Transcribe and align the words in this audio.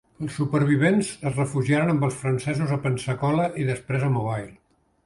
Els 0.27 0.37
supervivents 0.39 1.11
es 1.31 1.35
refugiaren 1.41 1.93
amb 1.93 2.09
els 2.09 2.17
francesos 2.25 2.75
a 2.79 2.81
Pensacola 2.87 3.47
i 3.65 3.69
després 3.73 4.09
a 4.11 4.15
Mobile. 4.19 4.53